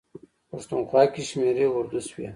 پښتونخوا 0.49 1.03
کې 1.13 1.21
شمېرې 1.29 1.65
اردو 1.75 1.99
شوي. 2.09 2.27